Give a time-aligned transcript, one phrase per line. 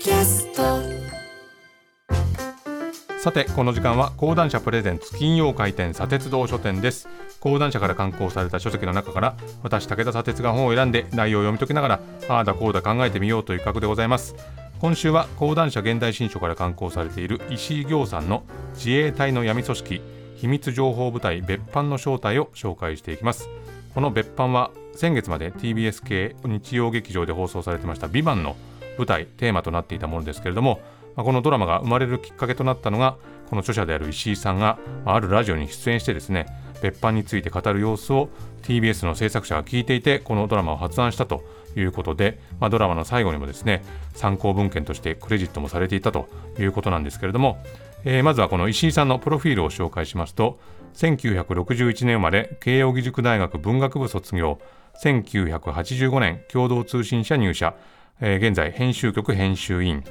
[0.00, 0.62] キャスト。
[3.18, 7.06] さてこの時間は講談社プレゼンツ金曜回転砂鉄道書店です。
[7.38, 12.00] 講談社から刊行された書籍の中から私武田砂鉄が本を選んで内容を読み解きながら
[12.30, 14.34] ああだこうだ考えてみようという企画でございます。
[14.80, 18.44] 今週は講談社現代新書から刊行されている石井行さんの
[18.76, 20.00] 自衛隊の闇組織
[20.36, 23.50] 秘密情報部隊別班の正体を紹介していきます。
[23.94, 28.56] この別班は先月まで TBS 系日曜劇場で放送されてました「ビバンの
[29.00, 30.80] 舞台テーマとなっていたものですけれども
[31.16, 33.16] このドラマが生まれるきっかけとなったのが
[33.48, 36.46] この著者である石井さんがあるラジオに出演してですね
[36.82, 38.30] 別班について語る様子を
[38.62, 41.42] TBS の制作者が聞いていてこのドラマを発案したと
[41.76, 43.82] いうことで、まあ、ドラマの最後にもですね
[44.14, 47.62] 参考文献としてクレジットもされていたということなんですけれども、
[48.04, 50.58] えー、まずはこの石井さんのプロフィールを紹介しますと
[50.94, 54.60] 1961年生まれ慶應義塾大学文学部卒業
[55.02, 57.74] 1985年共同通信社入社、
[58.20, 60.04] 現在編集局編集委員、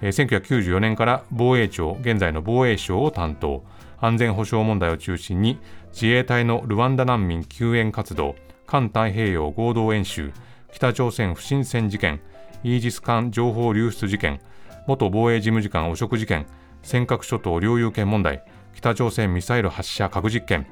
[0.00, 3.64] えー、1994年から防衛庁現在の防衛省を担当。
[4.00, 5.58] 安全保障問題を中心に
[5.92, 10.32] 自衛隊のルワンダ難民救援活動環太平洋合同演習
[10.72, 12.20] 北朝鮮不審船事件
[12.62, 14.40] イージス艦情報流出事件
[14.86, 16.46] 元防衛事務次官汚職事件
[16.82, 20.66] 尖閣諸島領有権問題北朝鮮ミサイル発射核実験、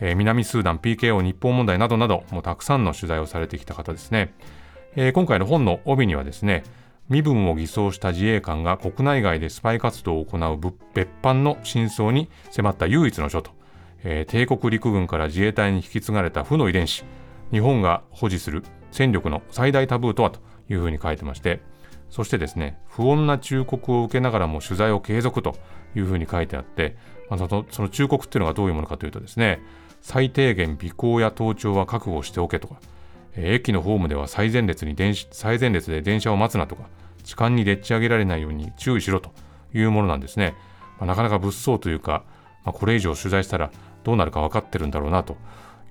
[0.00, 4.34] 南スーダン PKO 日本問題などなどもうたくさんの取材をされてきた方ですね、
[4.94, 6.64] えー、今回の本の帯にはですね
[7.08, 13.52] 身分を偽装した自衛官が国内外でスパイ活動を行う別班の真相に迫った唯一の書と、
[14.04, 17.04] えー、帝国陸軍から自衛隊に引き継がれた負の遺伝子
[17.50, 21.60] 日本が保持する戦力の最大タブーとはというふうに書いてまして
[22.10, 25.56] そしてですね不穏な忠告を受けながらも取材を継続と
[25.96, 26.96] いうふうに書いてあって、
[27.30, 29.60] まあ、そのその忠告っていうのがどういうものかというとですね
[30.02, 32.80] 最低限尾行や盗聴は覚悟しておけとか、
[33.36, 36.84] 駅のホームでは最前列に電最前列で電車を待つなとか
[37.24, 39.30] 痴漢にでっち上げられないように注意しろと
[39.74, 40.54] いうものなんですね。
[40.98, 42.24] まあ、なかなか物騒というか、
[42.64, 43.70] まあ、これ以上取材したら
[44.04, 45.36] どうなるか分かってるんだろうなと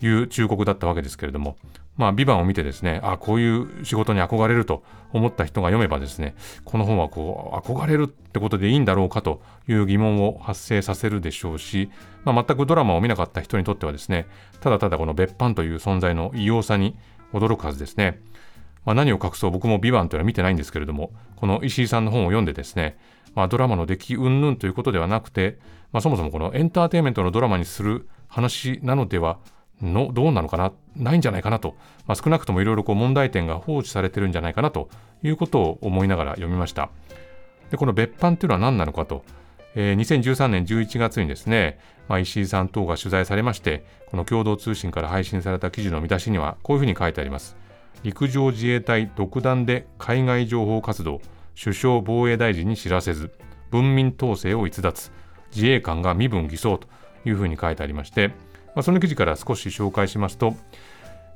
[0.02, 1.58] いう忠告だったわけですけれども、
[1.98, 4.84] まあ、ビバンを見てですね、あこういう仕事に憧れると
[5.14, 11.90] 思った人が読めばですね、この本はこう、憧れるってことでいいんだろうかという疑問を発生させるでしょうし、
[12.24, 14.26] まあ、全くドラマを見なかった人にとってはですね、
[14.62, 16.96] ただただこの別班という存在の異様さに
[17.34, 18.22] 驚くはずですね。
[18.86, 22.98] まあ、何を隠そう僕も「ビバンというのは見てないんですけれどもこの石井さんの本を読んでですね、
[23.36, 25.60] まあ、ドラマの出来云々ということではなくて、
[25.92, 29.38] まあ、そもそもこのエンターテインメントのドラマにする話なのでは
[29.82, 31.76] のどうなのかなないんじゃないかなと、
[32.08, 34.90] まあ、少なくともいろいろ問題点が放置されてるんじゃないかなと
[35.24, 36.90] いうことを思いながら読みました
[37.70, 39.24] でこの別班というのは何なのかと、
[39.76, 47.56] えー、2013年11月にですね、まあ、石井さん等が取材されましてこの共同通信から配信された記事の見出しにはこういうふうに書いてあります。
[48.04, 51.22] 陸上自衛隊独断で海外情報活動
[51.62, 53.32] 首相防衛大臣に知らせず
[53.70, 55.12] 文民統制を逸脱
[55.54, 56.88] 自衛官が身分偽装と
[57.26, 58.34] いうふうに書いてありまして、ま
[58.78, 60.56] あ、その記事から少し紹介しますと、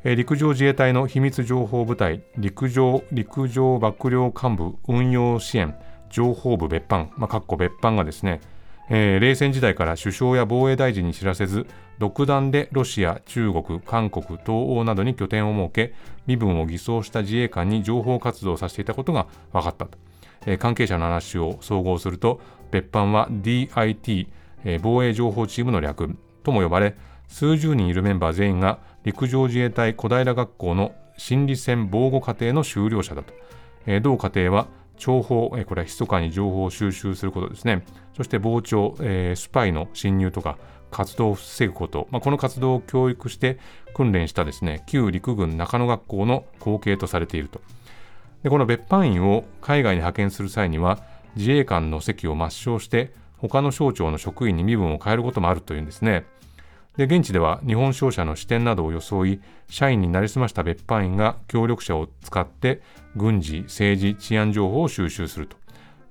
[0.03, 5.75] えー、陸上自衛隊の秘密情報部隊陸上陸上幕僚幹部運用支援
[6.15, 8.39] 情報部別班、まあ、別班がですね
[8.87, 11.65] えー、冷戦時代から首相や防衛大臣に知らせず
[11.97, 15.95] 独断でロシア、中国、韓国、東欧などに拠点を設け
[16.27, 19.97] 身分を偽装した自衛官に情報活動をさせていたことが分かったと、
[20.45, 22.39] えー、関係者の話を総合すると
[22.69, 24.27] 別班は DIT、
[24.65, 26.95] えー、防衛情報チームの略とも呼ばれ
[27.27, 33.33] 数十人いるメンバー全員が陸上自衛隊小平学校の心理戦防護課程の修了者だと、
[33.87, 37.83] えー、同課程は諜報、えこれは密かに情報を収集することですね。
[38.15, 40.57] そして傍聴、えー、スパイの侵入とか
[40.91, 43.59] 活動を防ぐこと、まあ、この活動を教育して
[43.93, 47.61] 訓練したですね、旧陸軍中野学校の後継とされていると。
[48.43, 50.99] でこの別班員を海外に派遣する際には、
[51.35, 56.25] 自衛官の席を抹消して、他の省庁の職員に身分を変えることもあるというんですね。
[56.97, 62.81] で現地では日本商社の支店などを装い社員になりすました別班員が協力者を使って
[63.15, 65.57] 軍事政治治安情報を収集すると。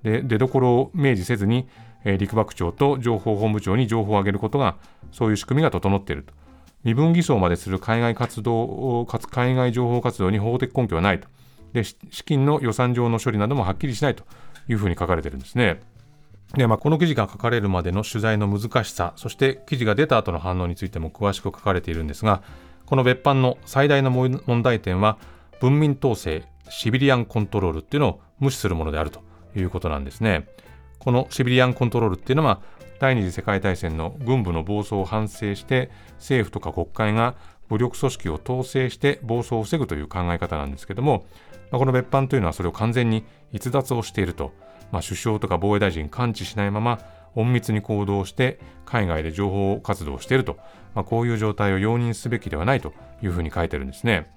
[0.03, 1.67] で出どころを明示せずに、
[2.05, 4.77] えー、陸幕長と情報本部長に情報を上げることが
[5.13, 6.35] そういう仕組みが整っていると。
[6.83, 11.29] 身分偽装までする海外活動かつ海外情報活動に法的根拠はないと。
[11.73, 14.25] で資金の予算上の処理などもはっきりしないと
[14.69, 15.81] いうふうに書かれているんですね。
[16.57, 22.43] で、まあ、この記事が書かれるまでの取材の難しさ、そして記事が出た後の反応についても詳しく書かれているんですが、
[22.87, 25.19] この別班の最大の問題点は、
[25.61, 29.21] 文民統制、シビリアンコントロールっていうのを無視するものであると
[29.57, 30.47] いうことなんですね。
[30.99, 32.61] このシビリアンコントロールっていうのは、
[33.01, 37.35] 第二次世界大戦の軍部の暴走を反省して、政府とか国会が
[37.69, 41.27] 武力組織を統制して暴走を防ぐという考え方なんですけども、
[41.71, 44.53] まあ、この別班というのはそれを完全に逸脱をしていると
[44.95, 47.01] まあ、首相とか防衛大臣感知しないまま
[47.35, 50.57] 隠密に行動して海外で情報活動をしていると、
[50.95, 54.31] まあ、こういう状態を容認すべきではないというふうに書いてるんですね。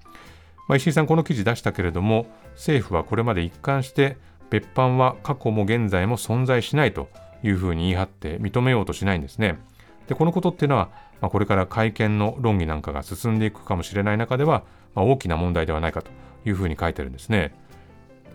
[0.66, 4.16] まあ、石井さん、この記事出したけれども、政府はこれまで一貫して
[4.50, 7.08] 別班は過去も現在も存在しないと
[7.44, 9.60] いうふうに言い張って認めようとしないんですね。
[10.08, 10.90] でこのことっていうのは、
[11.20, 14.64] まあ、これから会見の論議なんかが進んでいくかもしれない中では、
[14.96, 16.10] まあ、大きな問題ではないかと
[16.44, 17.54] いうふうに書いてるんですね。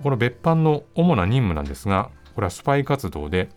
[0.01, 3.49] この別班の主な任務なんですが、これはスパイ活動で、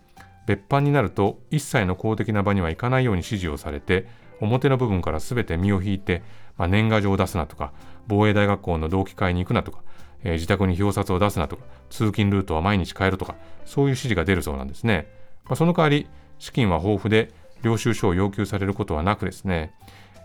[0.45, 4.07] 別班になると一切の公的な場には行かないように指示をされて、
[4.39, 6.21] 表の部分から全て身を引いて、
[6.57, 7.73] まあ、年賀状を出すなとか、
[8.07, 9.79] 防衛大学校の同期会に行くなとか、
[10.23, 13.35] えー、自宅に表札を出すなとか、通勤ルートは毎日変えるとか、
[13.65, 15.07] そういう指示が出るそうなんですね。
[15.45, 16.07] まあ、その代わり、
[16.39, 17.31] 資金は豊富で、
[17.63, 19.73] 領収書を要求されることはなくですね、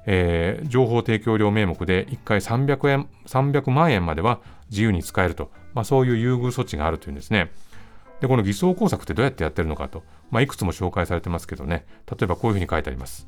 [0.07, 7.51] えー、情報提供料名目で1回300円300万円までは自由に使えると、まあ、そういう優遇措置があるというんですね。
[8.21, 13.27] で、この偽装工作ってどうやってやってるのかと、まあ、いくつも紹介されてますけどね、例えばこういうふうに書いてあります。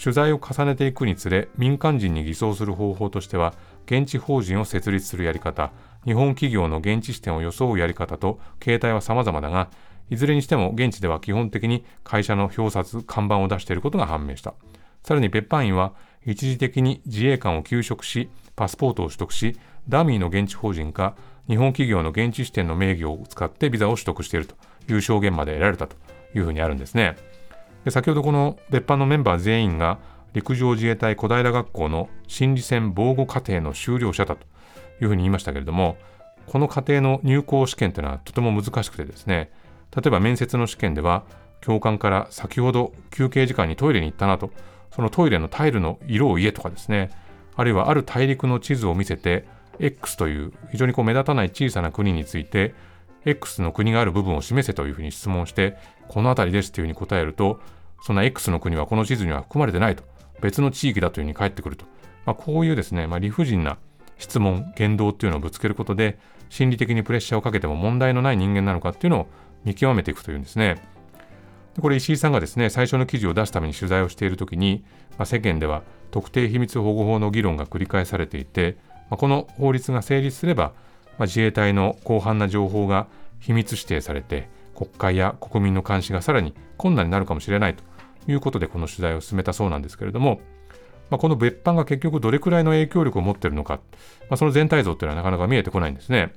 [0.00, 3.54] 取材を重ねていくにつれ、民間人に偽装する方法としては、
[3.86, 5.72] 現地法人を設立するやり方、
[6.04, 9.70] 日本企業の現地支店を装うやり方と、形態は様々だが、
[10.10, 14.54] いずれにしても現地では基本的に会社の表札、看板を出していることが判明した。
[15.02, 15.94] さらに別班員は
[16.24, 19.58] 一時的に自衛官を休職し、パスポートを取得し、
[19.88, 21.16] ダミーの現地法人か
[21.48, 24.54] 日本企業の現地支店の名義を使ってビザを取得していると
[24.92, 25.96] いう証言まで得られたと
[26.34, 27.16] いうふうにあるんですね。
[27.84, 29.98] で先ほどこの別班のメンバー全員が
[30.34, 34.46] 陸上自衛隊小平学校の心理戦防護課程の修了者だと
[35.00, 35.96] いうふうに言いましたけれども、
[36.46, 39.50] この課程の入校試験というのはとても難しくてですね、
[39.96, 41.24] 例えば面接の試験では、
[41.60, 44.50] 教官から先ほど休憩時間にトイレに行ったなと、
[44.94, 47.10] そのトイレのタイルの色を言えとかですね、
[47.56, 49.46] あるいはある大陸の地図を見せて、
[49.80, 52.74] X という非常にこう目立たない小さな国について
[53.24, 55.76] X の国がある部分を示せというふうに質問して
[56.08, 57.60] この辺りですというふうに答えると
[58.02, 60.04] そんな X の国はこの地図には含まれてないと
[60.40, 61.84] 別の地域だというふうに返ってくると、
[62.24, 63.78] まあ、こういうですね、まあ、理不尽な
[64.18, 69.26] 質問言動っていうのをぶつけることで心理的にプレッシャーをかけても問題のない人間なのかっていうのを
[69.64, 70.80] 見極めていくというんですね。
[71.74, 78.76] でこれ石井さんがですね最初の記事を出すために取材をしているときに、まあ、世間では特定秘密保護法の議論が繰り返されていて
[79.10, 80.72] まあ、この法律が成立すれば、
[81.18, 83.06] まあ、自衛隊の広範な情報が
[83.40, 87.82] 秘密指定されて国会や国民の監視がさらに困難になるかもしれないと
[88.30, 90.40] いうことでこの取材を進めたそうなんですけれども、
[91.10, 93.80] まあ、この別班が結局どれくらいの影響力を持っているのか、
[94.28, 96.32] まあ、その全体像というのはなかなか見えてこないんですね。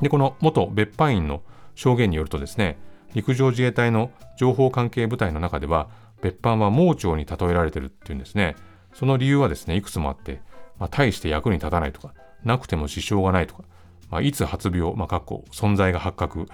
[0.00, 1.42] で、この元別班員の
[1.74, 2.78] 証言によるとですね、
[3.14, 5.88] 陸上自衛隊の情報関係部隊の中では、
[6.22, 8.56] 別班は盲腸に例えられているっていうんですね。
[8.94, 10.40] その理由はですね、いくつもあって、
[10.78, 12.14] まあ、大して役に立たないとか、
[12.44, 13.64] なくても支障がないとか、
[14.10, 16.46] まあ、いつ発病、まあ、かっこ存在が発覚、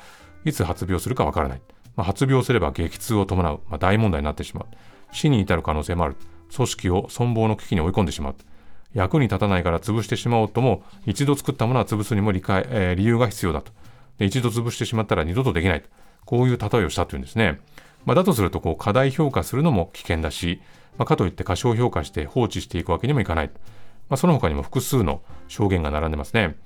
[0.44, 1.62] いつ発病するかわからない。
[1.97, 4.67] まあ、発病すれば激痛を伴う、まあ、大問題になってしまう。
[5.12, 6.17] 死に至る可能性もある。
[6.55, 8.35] 組織を存亡の危機に追い込んでしまう。
[8.93, 13.73] 役に立たないから潰してしまおうとも、一度作ったものは潰すにも理解、えー、理由が必要だと
[14.19, 14.25] で。
[14.26, 15.85] 一度潰してしまったら二度とできない。
[16.25, 17.61] こういう例えをしたというんですね。
[18.05, 20.61] まあ、だとすると、こう、過大評価するのも危険だし、
[20.99, 23.50] まあ、かといって過小評価して放置していくわけにもいかない。
[24.09, 26.56] まあ、その他にも複数の証言が並んでますね。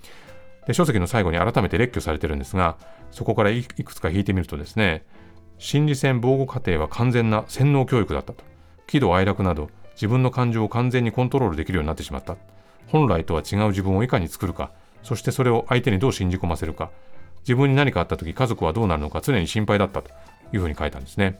[0.66, 2.76] で書籍の最後に改めて列挙されてるんですが、
[3.10, 5.04] そこからいくつか引いてみるとですね、
[5.58, 8.44] 心理戦防護過程は完全な洗脳教育だったと。
[8.86, 12.36] 喜怒哀楽など自分の感情を完全にコントロールできるようになってしまった。
[12.86, 14.70] 本来とは違う自分をいかに作るか、
[15.02, 16.90] そしてそれを相手にどう信じ込ませるか、
[17.40, 20.10] 自分に何かあった時家族はどうなるのか常に心配だったと
[20.52, 21.38] いうふうに書いたんですね。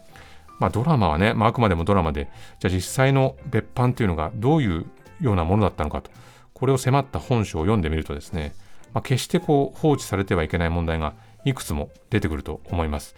[0.59, 4.87] まあドラマはね、まあ、あくまでもドラマで、じゃあ実際の別班っていうのがどういう
[5.21, 6.11] ようなものだったのかと、
[6.55, 8.53] これを迫った本書を読んでみるとですね、
[8.93, 13.15] まあ、決してこう放置されてはいけない問題がいくつも出てくると思います。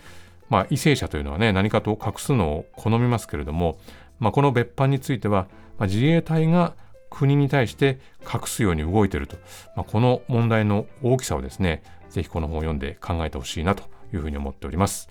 [0.48, 3.78] まあ、為政者というのはね、何かと隠すのを好みますけれども、
[4.18, 5.46] まあ、この別班については、
[5.78, 6.74] まあ、自衛隊が
[7.08, 9.36] 国に対して隠すように動いていると、
[9.76, 15.08] まあ、この問題の大きさをですね、ぜひこの本を読んで考えてほしいなというふうに思っております。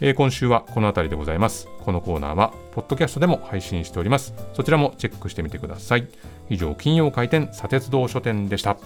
[0.00, 1.68] えー、今週はこの辺りでございます。
[1.84, 4.34] このコーナーは、ポッドキャストでも配信しております。
[4.54, 6.08] そちらもチェックしてみてください。
[6.48, 8.76] 以上、金曜開店、砂鉄道書店でした。